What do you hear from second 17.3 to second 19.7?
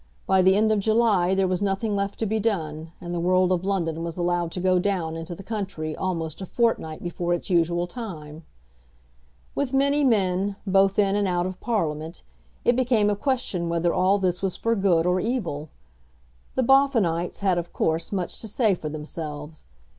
had of course much to say for themselves.